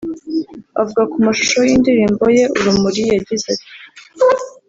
Avuga 0.81 1.01
ku 1.11 1.17
mashusho 1.25 1.59
y'indirimbo 1.67 2.23
ye 2.35 2.43
'Urumuri' 2.49 3.05
yagize 3.13 3.47
ati 3.53 3.67